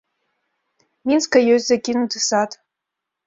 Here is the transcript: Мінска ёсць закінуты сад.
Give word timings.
Мінска 1.11 1.37
ёсць 1.55 1.67
закінуты 1.73 2.17
сад. 2.31 2.57